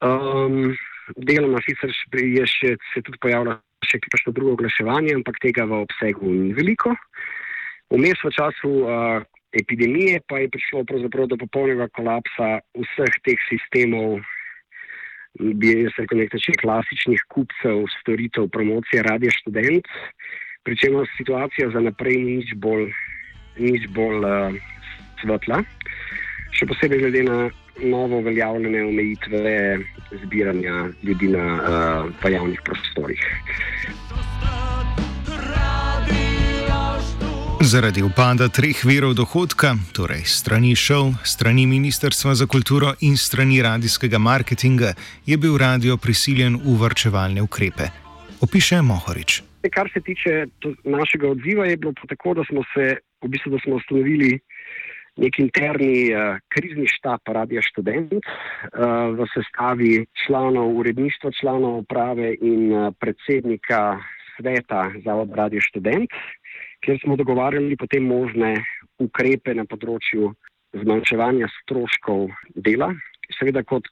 Um, 0.03 0.75
deloma 1.17 1.61
sicer 1.67 1.93
je 2.19 2.45
še, 2.49 2.75
se 2.93 3.03
tudi 3.05 3.21
pojavlja 3.23 3.59
še 3.85 4.01
kakšno 4.07 4.33
drugo 4.33 4.57
oglaševanje, 4.59 5.15
ampak 5.19 5.41
tega 5.43 5.67
v 5.69 5.85
obsegu 5.85 6.33
ni 6.33 6.53
veliko. 6.57 6.95
Vmes 7.93 8.21
v 8.25 8.33
času 8.33 8.71
uh, 8.85 9.21
epidemije 9.55 10.23
pa 10.29 10.41
je 10.41 10.51
prišlo 10.51 10.83
do 11.29 11.37
popolnega 11.37 11.89
kolapsa 11.93 12.59
vseh 12.75 13.21
teh 13.23 13.39
sistemov 13.51 14.25
bi 15.41 15.73
jaz 15.83 15.97
rekel, 15.99 16.23
nekaj 16.23 16.59
klasičnih 16.63 17.23
kupcev, 17.35 17.85
storitev, 18.01 18.49
promocije, 18.55 19.03
radio 19.03 19.31
študent, 19.35 19.89
pri 20.63 20.77
čemer 20.79 21.09
situacija 21.17 21.71
za 21.75 21.81
naprej 21.83 22.17
ni 22.23 22.37
nič 22.39 22.55
bolj, 22.55 22.93
nič 23.59 23.89
bolj 23.91 24.23
uh, 24.23 24.55
svetla, 25.23 25.65
še 26.55 26.69
posebej 26.71 27.03
glede 27.03 27.25
na 27.27 27.39
novo 27.83 28.19
uveljavljene 28.19 28.85
omejitve 28.85 29.79
zbiranja 30.25 30.89
ljudi 31.03 31.29
na 31.29 31.45
uh, 32.25 32.33
javnih 32.33 32.61
prostorih. 32.65 33.21
Zaradi 37.65 38.03
upada 38.03 38.49
treh 38.49 38.85
virov 38.85 39.15
dohodka, 39.15 39.73
torej 39.97 40.27
strani 40.29 40.75
šov, 40.77 41.15
strani 41.25 41.67
Ministrstva 41.67 42.35
za 42.35 42.47
kulturo 42.47 42.93
in 43.01 43.17
strani 43.17 43.63
radijskega 43.63 44.19
marketinga, 44.19 44.93
je 45.27 45.37
bil 45.37 45.57
radio 45.59 45.97
prisiljen 45.97 46.61
v 46.65 46.77
vrčevalne 46.83 47.43
ukrepe. 47.43 47.89
Opiše 48.41 48.83
Mohorič. 48.83 49.43
Kar 49.73 49.89
se 49.95 50.01
tiče 50.01 50.47
našega 50.85 51.29
odziva, 51.29 51.65
je 51.65 51.77
bilo 51.77 51.93
tako, 52.09 52.35
da 52.35 52.45
smo 52.45 52.63
se 52.75 52.97
v 53.25 53.29
bistvu 53.29 53.51
da 53.51 53.59
smo 53.65 53.77
ustanovili 53.77 54.39
nek 55.17 55.39
interni 55.39 56.11
uh, 56.11 56.39
krizni 56.49 56.87
štab 56.91 57.21
Radio 57.27 57.63
Student 57.63 58.13
uh, 58.15 59.15
v 59.15 59.27
sestavi 59.35 60.07
članov 60.27 60.77
uredništva, 60.77 61.31
članov 61.41 61.79
uprave 61.85 62.35
in 62.41 62.73
uh, 62.73 62.95
predsednika 63.01 64.01
sveta 64.37 64.91
Zavod 65.05 65.31
Radio 65.35 65.61
Student 65.63 66.11
kjer 66.85 67.01
smo 67.01 67.17
dogovarjali 67.17 67.77
potem 67.77 68.05
možne 68.05 68.55
ukrepe 69.01 69.55
na 69.57 69.65
področju 69.69 70.33
zmanjševanja 70.83 71.49
stroškov 71.61 72.29
dela. 72.67 72.93
Seveda, 73.39 73.63
kot 73.65 73.89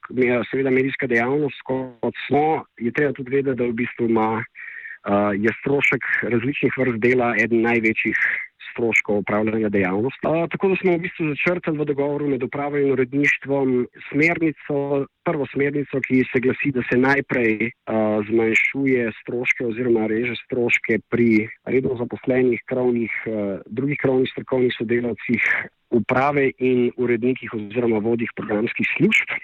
seveda 0.50 0.70
medijska 0.74 1.08
dejavnost, 1.08 1.62
kot 1.64 2.18
smo, 2.26 2.64
je 2.76 2.92
treba 2.92 3.16
tudi 3.16 3.32
vedeti, 3.32 3.56
da 3.62 3.68
v 3.70 3.76
bistvu 3.80 4.10
ima, 4.10 4.28
uh, 4.42 5.30
je 5.32 5.54
strošek 5.62 6.08
različnih 6.34 6.76
vrst 6.78 7.00
dela 7.04 7.32
eden 7.40 7.64
največjih 7.64 8.26
stroškov 8.72 9.22
upravljanja 9.22 9.68
dejavnosti. 9.68 10.26
Uh, 10.26 10.48
tako 10.50 10.72
da 10.72 10.76
smo 10.80 10.96
v 10.96 11.02
bistvu 11.04 11.28
začrtali 11.32 11.78
v 11.78 11.86
dogovoru 11.92 12.28
med 12.28 12.42
upravo 12.42 12.80
in 12.80 12.92
uredništvom 12.92 13.86
smernico, 14.08 15.06
prvo 15.24 15.46
smernico, 15.52 16.00
ki 16.06 16.24
se 16.32 16.40
glasi, 16.40 16.72
da 16.74 16.82
se 16.90 16.98
najprej 16.98 17.52
uh, 17.68 18.18
zmanjšuje 18.30 19.12
stroške 19.20 19.66
oziroma 19.70 20.08
reže 20.10 20.36
stroške 20.44 20.98
pri 21.12 21.46
redno 21.64 21.96
zaposlenih 22.00 22.64
krovnih, 22.66 23.12
uh, 23.26 23.60
drugih 23.66 24.00
krovnih 24.02 24.32
strokovnih 24.34 24.74
sodelavcih 24.78 25.48
uprave 25.92 26.50
in 26.58 26.90
urednikih 26.96 27.54
oziroma 27.54 28.00
vodih 28.00 28.30
programskih 28.36 28.88
služb. 28.96 29.36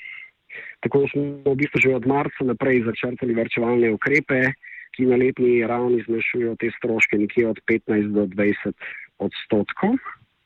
Tako 0.81 1.05
smo 1.11 1.23
v 1.45 1.57
bistvu 1.59 1.81
že 1.83 1.97
od 1.97 2.07
marca 2.07 2.45
naprej 2.47 2.87
začrtali 2.87 3.35
vrčevalne 3.35 3.91
ukrepe, 3.93 4.55
ki 4.95 5.07
na 5.07 5.19
letni 5.21 5.62
ravni 5.67 6.03
zmanjšujejo 6.07 6.57
te 6.59 6.71
stroške 6.79 7.19
nekje 7.19 7.47
od 7.51 7.59
15 7.71 8.14
do 8.14 8.27
20 8.27 8.73
odstotkov. 9.19 9.99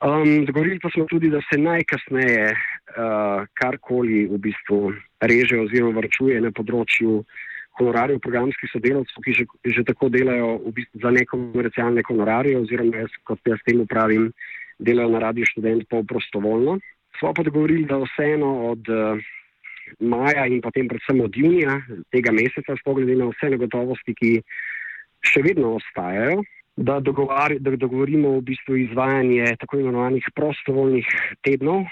Um, 0.02 0.44
dogovorili 0.46 0.80
pa 0.82 0.90
smo 0.90 1.06
tudi, 1.06 1.30
da 1.30 1.38
se 1.46 1.58
najkasneje 1.58 2.46
uh, 2.50 3.46
karkoli 3.54 4.26
v 4.26 4.38
bistvu 4.38 4.92
reže 5.20 5.60
oziroma 5.62 6.00
vrčuje 6.00 6.40
na 6.42 6.50
področju 6.50 7.20
honorarjev 7.78 8.18
programskih 8.24 8.72
sodelavcev, 8.72 9.22
ki 9.24 9.36
že, 9.36 9.44
že 9.76 9.84
tako 9.86 10.10
delajo 10.12 10.56
v 10.66 10.72
bistvu 10.80 11.04
za 11.04 11.12
nekomercialne 11.14 12.02
honorarje 12.08 12.58
oziroma 12.58 13.04
jaz, 13.04 13.14
kot 13.22 13.38
jaz 13.46 13.62
temu 13.62 13.86
pravim, 13.86 14.32
delajo 14.82 15.14
na 15.14 15.22
radio 15.22 15.46
študent 15.46 15.86
pol 15.88 16.02
prostovoljno. 16.02 16.80
Smo 17.20 17.30
pa 17.36 17.46
dogovorili, 17.46 17.86
da 17.86 18.02
vseeno 18.02 18.72
od 18.72 18.90
uh, 18.90 19.22
maja 20.00 20.48
in 20.50 20.60
potem 20.64 20.88
predvsem 20.88 21.20
od 21.20 21.36
junija 21.36 21.78
tega 22.10 22.34
meseca, 22.34 22.76
spogledi 22.80 23.16
na 23.16 23.30
vse 23.30 23.52
negotovosti, 23.54 24.16
ki 24.18 24.32
še 25.22 25.44
vedno 25.46 25.76
ostajajo, 25.78 26.42
da, 26.76 27.00
dogovari, 27.00 27.58
da 27.58 27.76
dogovorimo 27.76 28.28
v 28.38 28.40
bistvu 28.40 28.76
izvajanje 28.76 29.56
tako 29.60 29.78
imenovanih 29.78 30.24
prostovoljnih 30.34 31.06
tednov 31.44 31.80
uh, 31.80 31.88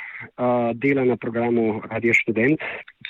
dela 0.74 1.04
na 1.04 1.16
programu 1.16 1.82
Radio 1.90 2.14
Student, 2.14 2.60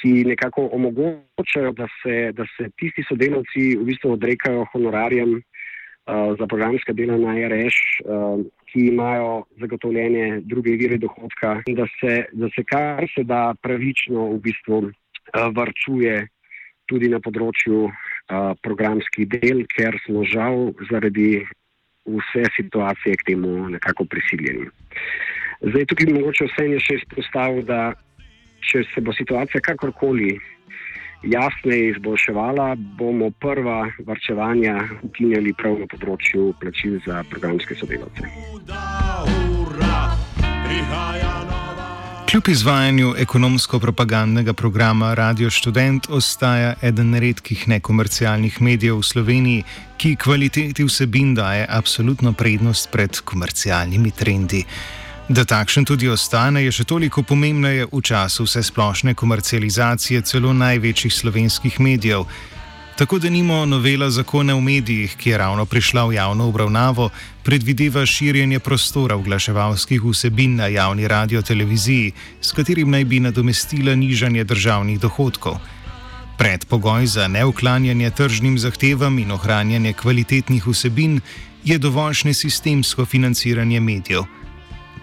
ki 0.01 0.25
nekako 0.25 0.69
omogočajo, 0.73 1.73
da 1.73 1.87
se, 2.03 2.33
da 2.33 2.47
se 2.57 2.71
tisti 2.77 3.05
sodelavci 3.09 3.77
v 3.79 3.85
bistvu 3.85 4.13
odrekajo 4.13 4.67
honorarjem 4.73 5.37
uh, 5.37 6.35
za 6.39 6.47
programska 6.47 6.93
dela 6.93 7.19
na 7.19 7.39
RS, 7.49 7.79
uh, 8.05 8.43
ki 8.73 8.89
imajo 8.91 9.45
zagotovljene 9.61 10.41
druge 10.41 10.75
vire 10.77 10.99
dohodka 10.99 11.63
in 11.67 11.79
da 11.79 11.87
se, 12.01 12.25
da 12.33 12.51
se 12.55 12.65
kar 12.65 13.07
se 13.15 13.25
da 13.25 13.55
pravično 13.63 14.31
v 14.35 14.39
bistvu 14.43 14.79
uh, 14.83 14.93
varčuje 15.55 16.27
tudi 16.91 17.09
na 17.09 17.21
področju 17.23 17.87
programskih 18.63 19.29
del, 19.29 19.65
ker 19.75 19.97
smo 20.07 20.25
žal 20.25 20.71
zaradi 20.91 21.43
vse 22.07 22.45
situacije 22.57 23.17
k 23.17 23.27
temu 23.33 23.69
nekako 23.69 24.05
prisiljeni. 24.05 24.69
Zdaj, 25.61 25.85
tukaj 25.87 26.07
bi 26.07 26.17
mogoče 26.19 26.49
vse 26.49 26.65
je 26.71 26.81
še 26.81 26.95
izpostavil, 27.03 27.63
da 27.69 27.93
če 28.65 28.85
se 28.95 29.03
bo 29.05 29.13
situacija 29.13 29.61
kakorkoli 29.61 30.39
jasneje 31.23 31.91
izboljševala, 31.91 32.75
bomo 32.97 33.31
prva 33.31 33.91
varčevanja 34.07 34.77
ukinjali 35.03 35.53
prav 35.53 35.77
na 35.83 35.89
področju 35.91 36.55
plačil 36.61 36.97
za 37.07 37.21
programske 37.33 37.77
sodelavce. 37.77 38.25
Kljub 42.31 42.49
izvajanju 42.49 43.15
ekonomsko-propagandnega 43.19 44.53
programa 44.53 45.15
Radio 45.15 45.51
Student 45.51 46.07
ostaja 46.11 46.75
eden 46.83 47.15
redkih 47.15 47.69
nekomercialnih 47.69 48.61
medijev 48.63 49.01
v 49.01 49.03
Sloveniji, 49.03 49.65
ki 49.99 50.17
kvaliteti 50.17 50.85
vsebin 50.87 51.35
daje 51.35 51.67
absolutno 51.69 52.33
prednost 52.33 52.91
pred 52.93 53.21
komercialnimi 53.21 54.11
trendi. 54.11 54.63
Da 55.29 55.45
takšen 55.45 55.85
tudi 55.85 56.09
ostane, 56.09 56.63
je 56.63 56.73
še 56.73 56.85
toliko 56.85 57.27
pomembneje 57.27 57.89
v 57.91 58.03
času 58.03 58.47
vse 58.47 58.63
splošne 58.63 59.15
komercializacije 59.15 60.23
celo 60.23 60.53
največjih 60.53 61.15
slovenskih 61.15 61.81
medijev. 61.81 62.29
Tako 63.01 63.19
da 63.19 63.31
nimo 63.31 63.67
novela 63.67 64.11
zakona 64.11 64.57
o 64.57 64.61
medijih, 64.61 65.17
ki 65.17 65.31
je 65.31 65.39
ravno 65.39 65.65
prišla 65.67 66.05
v 66.05 66.15
javno 66.15 66.49
obravnavo, 66.49 67.09
predvideva 67.43 68.07
širjenje 68.07 68.59
prostora 68.59 69.17
oglaševalskih 69.17 70.03
vsebin 70.05 70.57
na 70.57 70.67
javni 70.67 71.09
radio-televiziji, 71.09 72.13
s 72.41 72.53
katerim 72.53 72.91
naj 72.91 73.05
bi 73.05 73.21
nadomestila 73.21 73.95
nižanje 73.95 74.45
državnih 74.45 75.01
dohodkov. 75.01 75.57
Predpogoj 76.39 77.07
za 77.07 77.29
neuklanjanje 77.29 78.11
tržnim 78.11 78.59
zahtevam 78.59 79.19
in 79.19 79.33
ohranjanje 79.33 79.93
kvalitetnih 79.93 80.67
vsebin 80.67 81.21
je 81.65 81.79
dovoljšne 81.79 82.35
sistemsko 82.35 83.07
financiranje 83.07 83.81
medijev. 83.81 84.29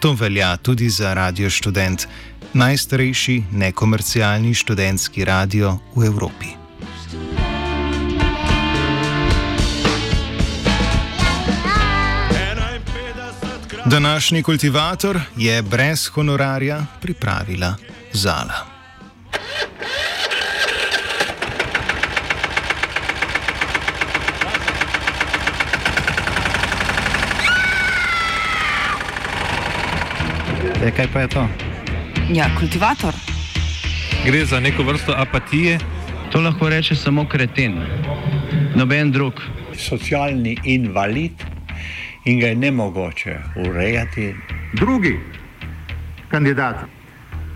To 0.00 0.12
velja 0.12 0.56
tudi 0.56 0.90
za 0.90 1.14
Radio 1.14 1.50
Student, 1.50 2.06
najstarejši 2.54 3.42
nekomercialni 3.52 4.54
študentski 4.54 5.24
radio 5.24 5.78
v 5.96 6.06
Evropi. 6.06 6.57
Današnji 13.90 14.42
kultivator 14.42 15.20
je 15.36 15.62
brez 15.62 16.08
honorarja 16.08 16.86
pripravila 17.00 17.74
Zala. 18.12 18.66
E, 30.84 30.90
kaj 30.96 31.06
pa 31.12 31.20
je 31.20 31.28
to? 31.28 31.48
Ja, 32.32 32.50
kultivator. 32.58 33.14
Gre 34.26 34.44
za 34.44 34.60
neko 34.60 34.82
vrsto 34.82 35.14
apatije. 35.16 35.78
To 36.32 36.40
lahko 36.40 36.68
reče 36.68 36.94
samo 36.94 37.28
kreten, 37.28 37.82
noben 38.74 39.12
drug. 39.12 39.32
Socialni 39.78 40.56
invalid 40.64 41.57
in 42.28 42.40
ga 42.40 42.46
je 42.46 42.54
ne 42.54 42.70
mogoče 42.70 43.36
urejati. 43.56 44.34
Drugi 44.72 45.18
kandidat 46.30 46.76